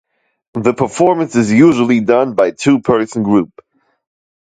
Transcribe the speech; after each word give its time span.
The 0.55 0.73
performance 0.73 1.35
is 1.35 1.51
usually 1.51 1.99
done 1.99 2.33
by 2.33 2.49
two 2.49 2.79
person 2.81 3.21
group. 3.21 3.61